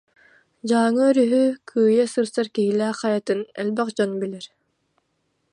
Дьааҥы 0.67 1.01
өрүһү 1.09 1.43
кыйа 1.69 2.05
сырсар 2.13 2.47
Киһилээх 2.55 2.95
хайатын 3.01 3.39
элбэх 3.61 3.89
дьон 3.97 4.11
билэр 4.21 4.45